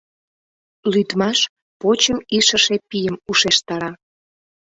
Лӱдмаш 0.91 1.39
почым 1.81 2.17
ишыше 2.37 2.75
пийым 2.89 3.15
ушештара. 3.29 3.91